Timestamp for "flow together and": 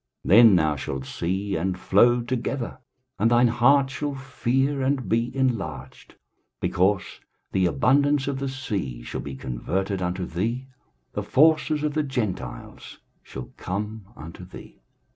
1.79-3.29